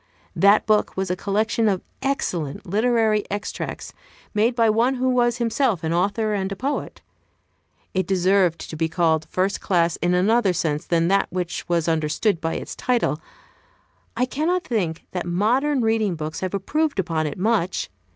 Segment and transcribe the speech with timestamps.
[0.35, 3.93] That book was a collection of excellent literary extracts,
[4.33, 7.01] made by one who was himself an author and a poet.
[7.93, 12.41] It deserved to be called "first class" in another sense than that which was understood
[12.41, 13.21] by its title.
[14.17, 17.91] I cannot think that modern reading books have improved upon it much.